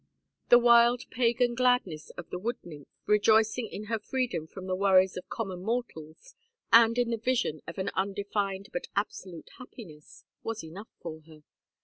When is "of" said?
2.17-2.31, 5.15-5.29, 7.67-7.77